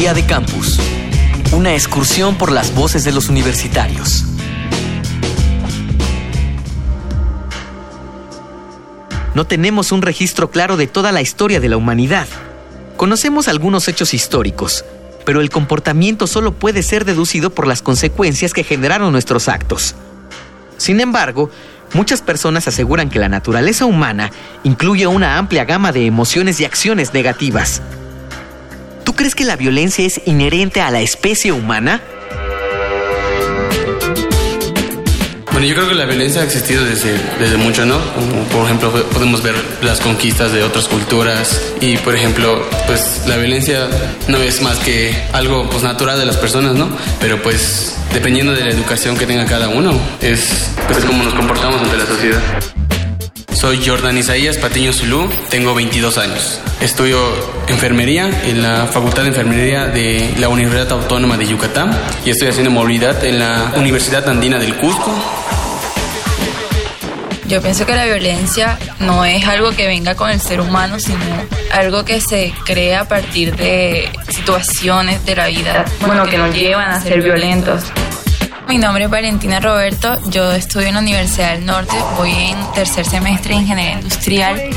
Día 0.00 0.14
de 0.14 0.24
Campus. 0.24 0.80
Una 1.52 1.74
excursión 1.74 2.36
por 2.36 2.52
las 2.52 2.74
voces 2.74 3.04
de 3.04 3.12
los 3.12 3.28
universitarios. 3.28 4.24
No 9.34 9.46
tenemos 9.46 9.92
un 9.92 10.00
registro 10.00 10.50
claro 10.50 10.78
de 10.78 10.86
toda 10.86 11.12
la 11.12 11.20
historia 11.20 11.60
de 11.60 11.68
la 11.68 11.76
humanidad. 11.76 12.26
Conocemos 12.96 13.46
algunos 13.46 13.88
hechos 13.88 14.14
históricos, 14.14 14.86
pero 15.26 15.42
el 15.42 15.50
comportamiento 15.50 16.26
solo 16.26 16.54
puede 16.54 16.82
ser 16.82 17.04
deducido 17.04 17.50
por 17.50 17.66
las 17.66 17.82
consecuencias 17.82 18.54
que 18.54 18.64
generaron 18.64 19.12
nuestros 19.12 19.50
actos. 19.50 19.96
Sin 20.78 21.00
embargo, 21.00 21.50
muchas 21.92 22.22
personas 22.22 22.66
aseguran 22.66 23.10
que 23.10 23.18
la 23.18 23.28
naturaleza 23.28 23.84
humana 23.84 24.30
incluye 24.64 25.06
una 25.06 25.36
amplia 25.36 25.66
gama 25.66 25.92
de 25.92 26.06
emociones 26.06 26.58
y 26.58 26.64
acciones 26.64 27.12
negativas. 27.12 27.82
¿Tú 29.04 29.14
crees 29.14 29.34
que 29.34 29.44
la 29.44 29.56
violencia 29.56 30.04
es 30.04 30.20
inherente 30.26 30.80
a 30.80 30.90
la 30.90 31.00
especie 31.00 31.52
humana? 31.52 32.00
Bueno, 35.52 35.66
yo 35.66 35.74
creo 35.74 35.88
que 35.88 35.94
la 35.94 36.06
violencia 36.06 36.40
ha 36.40 36.44
existido 36.44 36.84
desde, 36.84 37.12
desde 37.38 37.56
mucho, 37.58 37.84
¿no? 37.84 37.98
por 38.50 38.64
ejemplo, 38.64 38.90
podemos 39.12 39.42
ver 39.42 39.54
las 39.82 40.00
conquistas 40.00 40.52
de 40.52 40.62
otras 40.62 40.88
culturas 40.88 41.60
y, 41.80 41.98
por 41.98 42.14
ejemplo, 42.14 42.64
pues 42.86 43.24
la 43.26 43.36
violencia 43.36 43.86
no 44.28 44.38
es 44.38 44.62
más 44.62 44.78
que 44.78 45.14
algo 45.32 45.68
pues, 45.68 45.82
natural 45.82 46.18
de 46.18 46.24
las 46.24 46.38
personas, 46.38 46.76
¿no? 46.76 46.88
Pero 47.20 47.42
pues 47.42 47.94
dependiendo 48.12 48.52
de 48.52 48.64
la 48.64 48.70
educación 48.70 49.18
que 49.18 49.26
tenga 49.26 49.44
cada 49.44 49.68
uno, 49.68 49.92
es 50.22 50.70
pues, 50.88 51.04
cómo 51.04 51.24
nos 51.24 51.34
comportamos 51.34 51.82
ante 51.82 51.96
la 51.96 52.06
sociedad. 52.06 52.40
Soy 53.60 53.84
Jordan 53.84 54.16
Isaías 54.16 54.56
Patiño 54.56 54.90
Zulú, 54.90 55.28
tengo 55.50 55.74
22 55.74 56.16
años. 56.16 56.58
Estudio 56.80 57.18
enfermería 57.68 58.30
en 58.46 58.62
la 58.62 58.86
Facultad 58.86 59.20
de 59.20 59.28
Enfermería 59.28 59.84
de 59.84 60.32
la 60.38 60.48
Universidad 60.48 60.90
Autónoma 60.92 61.36
de 61.36 61.46
Yucatán 61.46 61.90
y 62.24 62.30
estoy 62.30 62.48
haciendo 62.48 62.70
movilidad 62.70 63.22
en 63.22 63.38
la 63.38 63.74
Universidad 63.76 64.26
Andina 64.30 64.58
del 64.58 64.74
Cusco. 64.76 65.14
Yo 67.48 67.60
pienso 67.60 67.84
que 67.84 67.94
la 67.94 68.06
violencia 68.06 68.78
no 68.98 69.26
es 69.26 69.46
algo 69.46 69.72
que 69.72 69.86
venga 69.86 70.14
con 70.14 70.30
el 70.30 70.40
ser 70.40 70.62
humano, 70.62 70.98
sino 70.98 71.18
algo 71.70 72.02
que 72.06 72.22
se 72.22 72.54
crea 72.64 73.02
a 73.02 73.08
partir 73.08 73.54
de 73.56 74.08
situaciones 74.30 75.26
de 75.26 75.36
la 75.36 75.48
vida, 75.48 75.84
bueno, 76.06 76.24
que 76.24 76.38
nos 76.38 76.54
llevan 76.54 76.92
a 76.92 76.98
ser 77.02 77.20
violentos. 77.20 77.82
Mi 78.70 78.78
nombre 78.78 79.06
es 79.06 79.10
Valentina 79.10 79.58
Roberto, 79.58 80.16
yo 80.28 80.52
estudio 80.52 80.86
en 80.86 80.94
la 80.94 81.00
Universidad 81.00 81.54
del 81.54 81.66
Norte, 81.66 81.96
voy 82.16 82.30
en 82.30 82.72
tercer 82.72 83.04
semestre 83.04 83.54
de 83.54 83.62
Ingeniería 83.62 83.94
Industrial. 83.94 84.70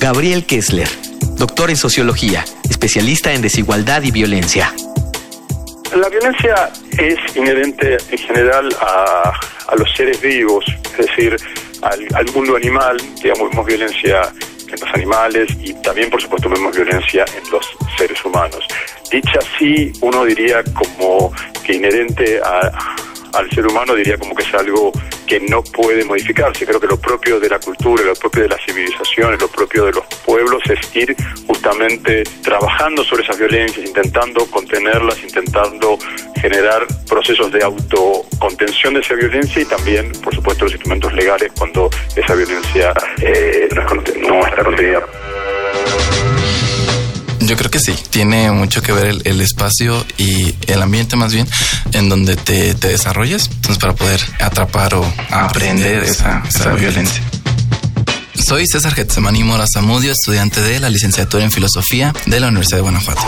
Gabriel 0.00 0.46
Kessler, 0.46 0.88
doctor 1.36 1.70
en 1.70 1.76
Sociología, 1.76 2.44
especialista 2.70 3.32
en 3.32 3.42
desigualdad 3.42 4.04
y 4.04 4.12
violencia. 4.12 4.72
La 5.96 6.08
violencia 6.08 6.70
es 6.96 7.36
inherente 7.36 7.96
en 8.08 8.18
general 8.18 8.68
a, 8.80 9.32
los 9.76 9.92
seres 9.96 10.20
vivos, 10.20 10.64
es 10.92 11.06
decir, 11.08 11.36
al, 11.82 12.06
al 12.14 12.32
mundo 12.32 12.54
animal, 12.54 12.98
digamos, 13.20 13.50
vemos 13.50 13.66
violencia 13.66 14.32
en 14.68 14.80
los 14.80 14.94
animales 14.94 15.48
y 15.60 15.74
también, 15.82 16.08
por 16.08 16.22
supuesto, 16.22 16.48
vemos 16.48 16.76
violencia 16.76 17.24
en 17.36 17.50
los 17.50 17.68
seres 17.96 18.24
humanos. 18.24 18.64
Dicha 19.10 19.38
así, 19.38 19.92
uno 20.02 20.24
diría 20.24 20.62
como 20.74 21.32
que 21.64 21.74
inherente 21.74 22.40
al 22.42 23.50
ser 23.50 23.66
humano, 23.66 23.94
diría 23.94 24.18
como 24.18 24.34
que 24.34 24.42
es 24.42 24.54
algo 24.54 24.92
que 25.26 25.40
no 25.40 25.62
puede 25.62 26.04
modificarse. 26.04 26.66
Creo 26.66 26.80
que 26.80 26.86
lo 26.86 26.98
propio 26.98 27.38
de 27.38 27.48
la 27.48 27.58
cultura, 27.58 28.02
lo 28.02 28.14
propio 28.14 28.42
de 28.42 28.48
las 28.48 28.60
civilizaciones, 28.64 29.40
lo 29.40 29.48
propio 29.48 29.84
de 29.84 29.92
los 29.92 30.04
pueblos 30.24 30.62
es 30.68 30.96
ir 30.96 31.14
justamente 31.46 32.22
trabajando 32.42 33.04
sobre 33.04 33.22
esas 33.22 33.38
violencias, 33.38 33.86
intentando 33.86 34.46
contenerlas, 34.46 35.22
intentando 35.22 35.98
generar 36.40 36.86
procesos 37.08 37.52
de 37.52 37.62
autocontención 37.62 38.94
de 38.94 39.00
esa 39.00 39.14
violencia 39.14 39.62
y 39.62 39.64
también, 39.66 40.12
por 40.22 40.34
supuesto, 40.34 40.64
los 40.64 40.72
instrumentos 40.72 41.12
legales 41.12 41.52
cuando 41.56 41.90
esa 42.16 42.34
violencia 42.34 42.92
eh, 43.20 43.68
no, 44.26 44.46
está 44.46 44.64
contenida. 44.64 45.02
Yo 47.48 47.56
creo 47.56 47.70
que 47.70 47.80
sí, 47.80 47.94
tiene 48.10 48.50
mucho 48.52 48.82
que 48.82 48.92
ver 48.92 49.22
el, 49.24 49.40
espacio 49.40 50.04
y 50.18 50.54
el 50.66 50.82
ambiente 50.82 51.16
más 51.16 51.32
bien 51.32 51.48
en 51.92 52.10
donde 52.10 52.36
te, 52.36 52.74
te 52.74 52.88
desarrollas 52.88 53.46
entonces 53.46 53.78
para 53.78 53.94
poder 53.94 54.20
atrapar 54.38 54.94
o 54.94 55.14
aprender 55.30 56.02
esa, 56.02 56.42
esa 56.46 56.74
violencia. 56.74 57.22
Soy 58.34 58.66
César 58.66 58.94
Getsemani 58.94 59.44
Mora 59.44 59.64
Zamudio, 59.66 60.12
estudiante 60.12 60.60
de 60.60 60.78
la 60.78 60.90
licenciatura 60.90 61.42
en 61.42 61.50
Filosofía 61.50 62.12
de 62.26 62.38
la 62.38 62.48
Universidad 62.48 62.78
de 62.78 62.82
Guanajuato. 62.82 63.22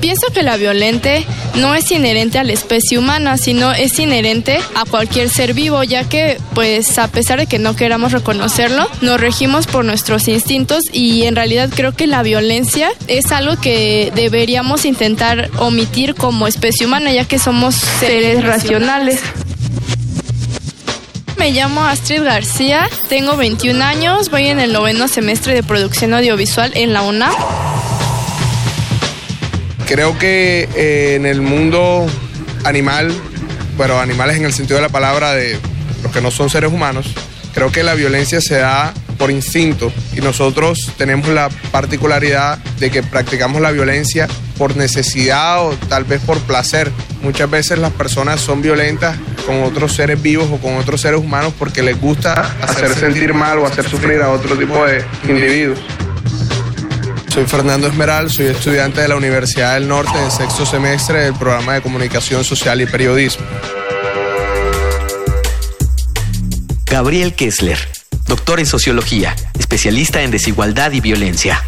Pienso 0.00 0.32
que 0.34 0.42
la 0.42 0.56
violente 0.56 1.24
no 1.58 1.74
es 1.74 1.90
inherente 1.90 2.38
a 2.38 2.44
la 2.44 2.52
especie 2.52 2.98
humana, 2.98 3.36
sino 3.36 3.72
es 3.72 3.98
inherente 3.98 4.58
a 4.74 4.84
cualquier 4.84 5.28
ser 5.28 5.54
vivo, 5.54 5.82
ya 5.82 6.08
que, 6.08 6.38
pues, 6.54 6.98
a 6.98 7.08
pesar 7.08 7.38
de 7.38 7.46
que 7.46 7.58
no 7.58 7.76
queramos 7.76 8.12
reconocerlo, 8.12 8.88
nos 9.00 9.20
regimos 9.20 9.66
por 9.66 9.84
nuestros 9.84 10.28
instintos 10.28 10.84
y 10.92 11.24
en 11.24 11.36
realidad 11.36 11.70
creo 11.74 11.92
que 11.92 12.06
la 12.06 12.22
violencia 12.22 12.90
es 13.06 13.32
algo 13.32 13.60
que 13.60 14.12
deberíamos 14.14 14.84
intentar 14.84 15.50
omitir 15.58 16.14
como 16.14 16.46
especie 16.46 16.86
humana, 16.86 17.12
ya 17.12 17.24
que 17.24 17.38
somos 17.38 17.74
seres 17.74 18.44
racionales. 18.44 19.20
Me 21.36 21.52
llamo 21.52 21.84
Astrid 21.84 22.22
García, 22.24 22.88
tengo 23.08 23.36
21 23.36 23.82
años, 23.84 24.28
voy 24.30 24.48
en 24.48 24.58
el 24.58 24.72
noveno 24.72 25.06
semestre 25.06 25.54
de 25.54 25.62
producción 25.62 26.12
audiovisual 26.12 26.72
en 26.74 26.92
la 26.92 27.02
UNAM. 27.02 27.32
Creo 29.88 30.18
que 30.18 30.68
eh, 30.76 31.14
en 31.14 31.24
el 31.24 31.40
mundo 31.40 32.06
animal, 32.64 33.10
pero 33.78 33.98
animales 33.98 34.36
en 34.36 34.44
el 34.44 34.52
sentido 34.52 34.76
de 34.76 34.82
la 34.82 34.90
palabra 34.90 35.32
de 35.32 35.58
los 36.02 36.12
que 36.12 36.20
no 36.20 36.30
son 36.30 36.50
seres 36.50 36.70
humanos, 36.70 37.06
creo 37.54 37.72
que 37.72 37.82
la 37.82 37.94
violencia 37.94 38.42
se 38.42 38.56
da 38.56 38.92
por 39.16 39.30
instinto 39.30 39.90
y 40.14 40.20
nosotros 40.20 40.92
tenemos 40.98 41.28
la 41.28 41.48
particularidad 41.72 42.58
de 42.78 42.90
que 42.90 43.02
practicamos 43.02 43.62
la 43.62 43.70
violencia 43.70 44.28
por 44.58 44.76
necesidad 44.76 45.66
o 45.66 45.70
tal 45.88 46.04
vez 46.04 46.20
por 46.20 46.38
placer. 46.40 46.92
Muchas 47.22 47.50
veces 47.50 47.78
las 47.78 47.92
personas 47.92 48.42
son 48.42 48.60
violentas 48.60 49.16
con 49.46 49.62
otros 49.62 49.94
seres 49.94 50.20
vivos 50.20 50.50
o 50.52 50.58
con 50.58 50.76
otros 50.76 51.00
seres 51.00 51.18
humanos 51.18 51.54
porque 51.58 51.82
les 51.82 51.98
gusta 51.98 52.54
hacer 52.60 52.94
sentir 52.94 53.32
mal 53.32 53.58
o 53.58 53.66
hacer 53.66 53.88
sufrir 53.88 54.20
a 54.20 54.28
otro 54.28 54.54
tipo 54.54 54.84
de 54.84 55.02
individuos. 55.26 55.78
Soy 57.38 57.46
Fernando 57.46 57.86
Esmeral, 57.86 58.30
soy 58.30 58.46
estudiante 58.46 59.00
de 59.00 59.06
la 59.06 59.14
Universidad 59.14 59.74
del 59.74 59.86
Norte 59.86 60.10
en 60.20 60.28
sexto 60.28 60.66
semestre 60.66 61.20
del 61.20 61.34
programa 61.34 61.74
de 61.74 61.82
Comunicación 61.82 62.42
Social 62.42 62.80
y 62.80 62.86
Periodismo. 62.86 63.46
Gabriel 66.86 67.34
Kessler, 67.36 67.78
doctor 68.26 68.58
en 68.58 68.66
Sociología, 68.66 69.36
especialista 69.56 70.22
en 70.22 70.32
desigualdad 70.32 70.90
y 70.90 71.00
violencia. 71.00 71.62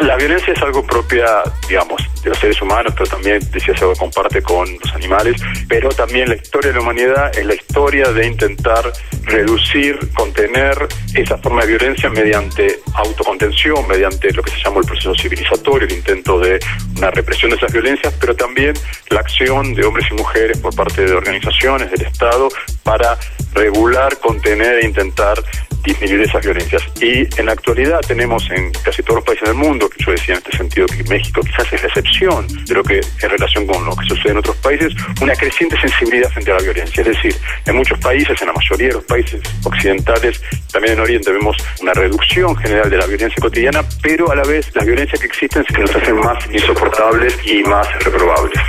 La 0.00 0.16
violencia 0.16 0.54
es 0.54 0.62
algo 0.62 0.82
propia, 0.86 1.42
digamos, 1.68 2.00
de 2.22 2.30
los 2.30 2.38
seres 2.38 2.60
humanos, 2.62 2.94
pero 2.96 3.10
también, 3.10 3.38
decía, 3.52 3.76
se 3.76 3.84
comparte 3.98 4.40
con 4.40 4.66
los 4.82 4.94
animales, 4.94 5.36
pero 5.68 5.90
también 5.90 6.26
la 6.30 6.36
historia 6.36 6.70
de 6.70 6.76
la 6.76 6.82
humanidad 6.82 7.38
es 7.38 7.44
la 7.44 7.54
historia 7.54 8.10
de 8.10 8.26
intentar 8.26 8.90
reducir, 9.24 9.98
contener 10.14 10.88
esa 11.14 11.36
forma 11.36 11.62
de 11.62 11.76
violencia 11.76 12.08
mediante 12.08 12.80
autocontención, 12.94 13.86
mediante 13.88 14.32
lo 14.32 14.42
que 14.42 14.50
se 14.52 14.62
llama 14.64 14.80
el 14.80 14.86
proceso 14.86 15.14
civilizatorio, 15.14 15.86
el 15.86 15.94
intento 15.94 16.38
de 16.40 16.58
una 16.96 17.10
represión 17.10 17.50
de 17.50 17.58
esas 17.58 17.70
violencias, 17.70 18.14
pero 18.18 18.34
también 18.34 18.72
la 19.10 19.20
acción 19.20 19.74
de 19.74 19.84
hombres 19.84 20.06
y 20.10 20.14
mujeres 20.14 20.58
por 20.58 20.74
parte 20.74 21.04
de 21.04 21.12
organizaciones, 21.12 21.90
del 21.90 22.06
Estado, 22.06 22.48
para 22.82 23.18
regular, 23.52 24.18
contener 24.18 24.78
e 24.78 24.86
intentar 24.86 25.42
disminuir 25.82 26.22
esas 26.22 26.44
violencias. 26.44 26.82
Y 27.00 27.28
en 27.38 27.46
la 27.46 27.52
actualidad 27.52 28.00
tenemos 28.06 28.48
en 28.50 28.72
casi 28.84 29.02
todos 29.02 29.16
los 29.16 29.24
países 29.24 29.48
del 29.48 29.56
mundo, 29.56 29.88
que 29.88 30.04
yo 30.04 30.12
decía 30.12 30.34
en 30.34 30.38
este 30.38 30.56
sentido 30.56 30.86
que 30.86 31.02
México 31.04 31.40
quizás 31.42 31.72
es 31.72 31.82
la 31.82 31.88
excepción 31.88 32.46
de 32.46 32.74
lo 32.74 32.82
que 32.82 33.00
en 33.00 33.30
relación 33.30 33.66
con 33.66 33.84
lo 33.84 33.94
que 33.96 34.06
sucede 34.06 34.32
en 34.32 34.38
otros 34.38 34.56
países, 34.56 34.92
una 35.20 35.34
creciente 35.34 35.80
sensibilidad 35.80 36.30
frente 36.30 36.50
a 36.52 36.56
la 36.56 36.62
violencia. 36.62 37.00
Es 37.02 37.08
decir, 37.08 37.34
en 37.66 37.76
muchos 37.76 37.98
países, 37.98 38.40
en 38.40 38.46
la 38.48 38.52
mayoría 38.52 38.88
de 38.88 38.94
los 38.94 39.04
países 39.04 39.40
occidentales, 39.64 40.40
también 40.72 40.94
en 40.94 41.00
Oriente 41.00 41.32
vemos 41.32 41.56
una 41.80 41.92
reducción 41.92 42.56
general 42.56 42.90
de 42.90 42.96
la 42.96 43.06
violencia 43.06 43.36
cotidiana, 43.40 43.82
pero 44.02 44.30
a 44.30 44.34
la 44.34 44.42
vez 44.42 44.70
las 44.74 44.86
violencias 44.86 45.20
que 45.20 45.26
existen 45.26 45.64
se 45.72 45.78
nos 45.78 45.94
hacen 45.94 46.16
más 46.16 46.38
insoportables 46.52 47.36
y 47.44 47.62
más 47.62 47.86
reprobables. 48.04 48.60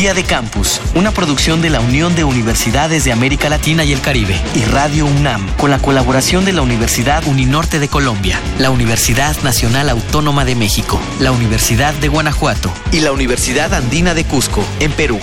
Día 0.00 0.14
de 0.14 0.24
Campus, 0.24 0.80
una 0.94 1.10
producción 1.10 1.60
de 1.60 1.68
la 1.68 1.80
Unión 1.80 2.14
de 2.14 2.24
Universidades 2.24 3.04
de 3.04 3.12
América 3.12 3.50
Latina 3.50 3.84
y 3.84 3.92
el 3.92 4.00
Caribe 4.00 4.34
y 4.54 4.64
Radio 4.64 5.04
UNAM, 5.04 5.46
con 5.58 5.70
la 5.70 5.78
colaboración 5.78 6.46
de 6.46 6.54
la 6.54 6.62
Universidad 6.62 7.22
Uninorte 7.26 7.78
de 7.78 7.88
Colombia, 7.88 8.40
la 8.58 8.70
Universidad 8.70 9.36
Nacional 9.42 9.90
Autónoma 9.90 10.46
de 10.46 10.54
México, 10.54 10.98
la 11.20 11.32
Universidad 11.32 11.92
de 11.92 12.08
Guanajuato 12.08 12.72
y 12.92 13.00
la 13.00 13.12
Universidad 13.12 13.74
Andina 13.74 14.14
de 14.14 14.24
Cusco, 14.24 14.64
en 14.80 14.90
Perú. 14.92 15.20